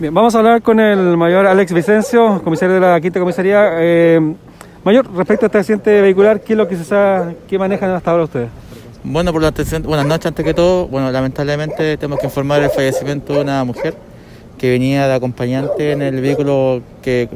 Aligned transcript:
Bien, 0.00 0.14
vamos 0.14 0.32
a 0.36 0.38
hablar 0.38 0.62
con 0.62 0.78
el 0.78 1.16
mayor 1.16 1.44
Alex 1.48 1.72
Vicencio, 1.72 2.40
comisario 2.44 2.76
de 2.76 2.80
la 2.80 3.00
quinta 3.00 3.18
comisaría. 3.18 3.68
Eh, 3.80 4.20
mayor, 4.84 5.12
respecto 5.12 5.46
a 5.46 5.48
este 5.48 5.58
accidente 5.58 6.00
vehicular, 6.00 6.40
¿qué 6.40 6.52
es 6.52 6.56
lo 6.56 6.68
que 6.68 6.76
se 6.76 6.84
sabe, 6.84 7.36
qué 7.48 7.58
manejan 7.58 7.90
hasta 7.90 8.12
ahora 8.12 8.22
ustedes? 8.22 8.48
Bueno, 9.02 9.32
por 9.32 9.42
la 9.42 9.48
atención, 9.48 9.82
buenas 9.82 10.06
noches 10.06 10.26
antes 10.26 10.44
que 10.44 10.54
todo. 10.54 10.86
Bueno, 10.86 11.10
lamentablemente 11.10 11.96
tenemos 11.96 12.20
que 12.20 12.26
informar 12.26 12.62
el 12.62 12.70
fallecimiento 12.70 13.32
de 13.32 13.40
una 13.40 13.64
mujer 13.64 13.96
que 14.56 14.70
venía 14.70 15.08
de 15.08 15.14
acompañante 15.14 15.90
en 15.90 16.02
el 16.02 16.20
vehículo 16.20 16.80
que, 17.02 17.28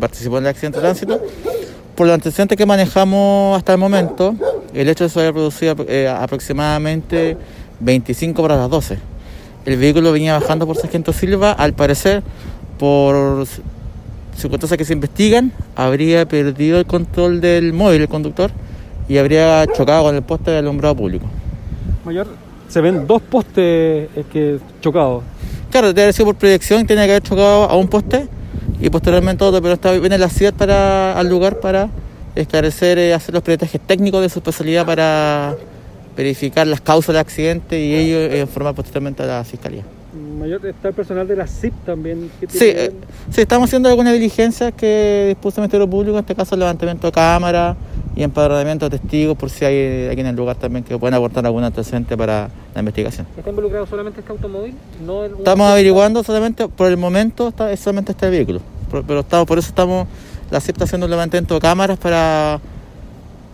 participó 0.00 0.38
en 0.38 0.44
el 0.44 0.48
accidente 0.48 0.78
de 0.78 0.84
tránsito. 0.84 1.20
Por 1.94 2.06
los 2.06 2.14
antecedentes 2.14 2.56
que 2.56 2.64
manejamos 2.64 3.58
hasta 3.58 3.74
el 3.74 3.78
momento, 3.78 4.34
el 4.72 4.88
hecho 4.88 5.06
se 5.06 5.20
había 5.20 5.34
producido 5.34 5.76
eh, 5.86 6.08
aproximadamente 6.08 7.36
25 7.80 8.40
para 8.40 8.56
las 8.56 8.70
12. 8.70 9.11
El 9.64 9.76
vehículo 9.76 10.12
venía 10.12 10.38
bajando 10.38 10.66
por 10.66 10.76
Sargento 10.76 11.12
Silva, 11.12 11.52
al 11.52 11.72
parecer, 11.72 12.22
por 12.78 13.46
circunstancias 14.36 14.76
que 14.76 14.84
se 14.84 14.92
investigan, 14.92 15.52
habría 15.76 16.26
perdido 16.26 16.78
el 16.78 16.86
control 16.86 17.40
del 17.40 17.72
móvil, 17.72 18.02
el 18.02 18.08
conductor, 18.08 18.50
y 19.08 19.18
habría 19.18 19.66
chocado 19.66 20.04
con 20.04 20.16
el 20.16 20.22
poste 20.22 20.50
de 20.50 20.58
alumbrado 20.58 20.96
público. 20.96 21.26
Mayor, 22.04 22.26
se 22.68 22.80
ven 22.80 23.06
dos 23.06 23.22
postes 23.22 23.54
eh, 23.56 24.24
que 24.32 24.58
chocados. 24.80 25.22
Claro, 25.70 25.88
debe 25.88 26.02
haber 26.02 26.14
sido 26.14 26.26
por 26.26 26.36
proyección, 26.36 26.86
tiene 26.86 27.04
que 27.04 27.12
haber 27.12 27.22
chocado 27.22 27.64
a 27.70 27.76
un 27.76 27.88
poste 27.88 28.26
y 28.80 28.90
posteriormente 28.90 29.44
otro, 29.44 29.62
pero 29.62 29.74
está, 29.74 29.92
viene 29.92 30.18
la 30.18 30.28
ciudad 30.28 30.52
para, 30.54 31.16
al 31.16 31.28
lugar 31.28 31.60
para 31.60 31.88
esclarecer, 32.34 32.98
eh, 32.98 33.14
hacer 33.14 33.34
los 33.34 33.42
peritajes 33.42 33.80
técnicos 33.80 34.22
de 34.22 34.28
su 34.28 34.40
especialidad 34.40 34.84
para 34.86 35.54
verificar 36.16 36.66
las 36.66 36.80
causas 36.80 37.08
del 37.08 37.18
accidente 37.18 37.80
y 37.80 37.94
ello 37.94 38.18
eh, 38.18 38.40
informar 38.40 38.74
posteriormente 38.74 39.22
a 39.22 39.26
la 39.26 39.44
fiscalía. 39.44 39.82
Mayor, 40.38 40.66
está 40.66 40.88
el 40.88 40.94
personal 40.94 41.26
de 41.26 41.36
la 41.36 41.46
CIP 41.46 41.72
también. 41.86 42.30
¿Qué 42.38 42.46
Sí, 42.48 42.64
eh, 42.66 42.92
sí, 43.30 43.40
estamos 43.40 43.68
haciendo 43.70 43.88
algunas 43.88 44.12
diligencias 44.12 44.72
que 44.74 45.26
dispuso 45.28 45.60
el 45.60 45.62
Ministerio 45.62 45.88
Público, 45.88 46.16
en 46.18 46.20
este 46.20 46.34
caso 46.34 46.54
el 46.54 46.58
levantamiento 46.60 47.06
de 47.06 47.12
cámaras 47.12 47.76
y 48.14 48.22
empadronamiento 48.22 48.90
de 48.90 48.98
testigos 48.98 49.38
por 49.38 49.48
si 49.48 49.64
hay 49.64 50.08
aquí 50.08 50.20
en 50.20 50.26
el 50.26 50.36
lugar 50.36 50.56
también 50.56 50.84
que 50.84 50.98
pueden 50.98 51.14
aportar 51.14 51.46
algún 51.46 51.64
antecedente 51.64 52.14
para 52.14 52.50
la 52.74 52.80
investigación. 52.80 53.26
¿Está 53.38 53.48
involucrado 53.48 53.86
solamente 53.86 54.20
este 54.20 54.32
automóvil? 54.32 54.74
No 55.06 55.24
el, 55.24 55.32
Estamos 55.32 55.66
averiguando 55.70 56.22
solamente, 56.22 56.68
por 56.68 56.88
el 56.88 56.98
momento 56.98 57.48
está, 57.48 57.72
es 57.72 57.80
solamente 57.80 58.12
este 58.12 58.28
vehículo, 58.28 58.60
por- 58.90 59.04
pero 59.04 59.20
estamos, 59.20 59.46
por 59.46 59.58
eso 59.58 59.68
estamos, 59.68 60.06
la 60.50 60.60
CIP 60.60 60.74
está 60.74 60.84
haciendo 60.84 61.06
un 61.06 61.10
levantamiento 61.10 61.54
de 61.54 61.60
cámaras 61.60 61.98
para 61.98 62.60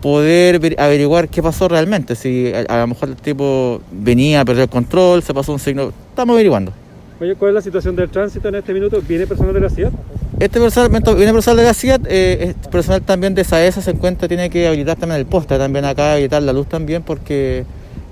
poder 0.01 0.59
ver- 0.59 0.79
averiguar 0.79 1.29
qué 1.29 1.41
pasó 1.43 1.67
realmente, 1.67 2.15
si 2.15 2.51
a, 2.53 2.61
a 2.73 2.79
lo 2.81 2.87
mejor 2.87 3.09
el 3.09 3.15
tipo 3.15 3.81
venía 3.91 4.41
a 4.41 4.45
perder 4.45 4.63
el 4.63 4.69
control, 4.69 5.23
se 5.23 5.33
pasó 5.33 5.51
un 5.51 5.59
signo, 5.59 5.91
estamos 6.09 6.33
averiguando. 6.33 6.71
Mayor, 7.19 7.35
¿cuál 7.35 7.49
es 7.49 7.55
la 7.55 7.61
situación 7.61 7.97
del 7.97 8.09
tránsito 8.09 8.47
en 8.47 8.55
este 8.55 8.73
minuto? 8.73 9.01
¿Viene 9.05 9.27
personal 9.27 9.53
de 9.53 9.59
la 9.59 9.69
ciudad? 9.69 9.91
Este 10.39 10.57
personal, 10.57 10.89
viene 11.17 11.33
personal 11.33 11.57
de 11.57 11.63
la 11.63 11.73
CIAT, 11.73 12.01
eh, 12.07 12.37
este 12.55 12.69
personal 12.69 13.01
también 13.01 13.35
de 13.35 13.43
SAESA 13.43 13.81
se 13.81 13.91
encuentra, 13.91 14.29
tiene 14.29 14.49
que 14.49 14.65
habilitar 14.67 14.95
también 14.95 15.19
el 15.19 15.25
poste, 15.25 15.57
también 15.57 15.83
acá 15.83 16.13
habilitar 16.13 16.41
la 16.43 16.53
luz 16.53 16.67
también 16.67 17.03
porque 17.03 17.65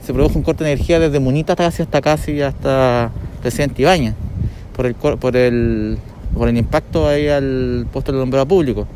se 0.06 0.14
produjo 0.14 0.38
un 0.38 0.44
corte 0.44 0.66
de 0.66 0.74
energía 0.74 1.00
desde 1.00 1.20
Munita 1.22 1.54
hasta 1.54 1.64
casi 1.64 1.84
hasta 1.84 2.02
casi 2.02 2.42
hasta 2.42 3.12
Presidente 3.42 3.82
Ibañez 3.82 4.14
por 4.76 4.86
el 4.86 4.96
por 4.96 5.38
el 5.38 5.98
por 6.38 6.50
el 6.50 6.58
impacto 6.58 7.08
ahí 7.08 7.30
al 7.30 7.88
poste 7.94 8.12
del 8.12 8.20
alumbrado 8.20 8.46
público. 8.46 8.88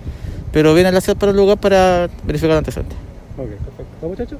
Pero 0.51 0.73
viene 0.73 0.91
la 0.91 1.01
CIAT 1.01 1.17
para 1.17 1.31
el 1.31 1.37
lugar 1.37 1.57
para 1.57 2.09
verificar 2.23 2.51
el 2.51 2.57
antecedente. 2.57 2.95
Ok, 3.37 3.47
perfecto. 3.47 3.85
¿Vamos, 4.01 4.19
muchachos? 4.19 4.39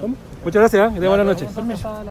Vamos. 0.00 0.18
Muchas 0.44 0.60
gracias, 0.60 0.82
¿eh? 0.82 0.94
que 0.94 1.00
tengan 1.00 1.16
buenas 1.16 1.26
noches. 1.26 1.48